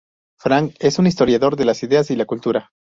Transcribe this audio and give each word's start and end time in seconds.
Frank 0.39 0.73
es 0.79 0.97
un 0.97 1.05
historiador 1.05 1.55
de 1.55 1.65
las 1.65 1.83
ideas 1.83 2.09
y 2.09 2.15
la 2.15 2.25
cultura. 2.25 2.71